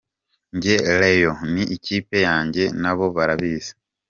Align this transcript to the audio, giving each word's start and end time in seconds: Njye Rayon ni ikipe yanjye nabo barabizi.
Njye 0.55 0.75
Rayon 0.99 1.37
ni 1.53 1.63
ikipe 1.75 2.15
yanjye 2.27 2.63
nabo 2.81 3.05
barabizi. 3.15 3.71